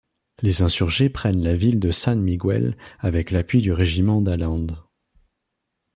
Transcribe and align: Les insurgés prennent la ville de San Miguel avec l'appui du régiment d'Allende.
Les 0.41 0.63
insurgés 0.63 1.11
prennent 1.11 1.43
la 1.43 1.55
ville 1.55 1.79
de 1.79 1.91
San 1.91 2.19
Miguel 2.19 2.75
avec 2.97 3.29
l'appui 3.29 3.61
du 3.61 3.71
régiment 3.71 4.19
d'Allende. 4.19 4.79